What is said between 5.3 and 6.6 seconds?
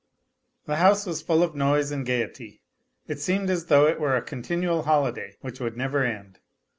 which would never end.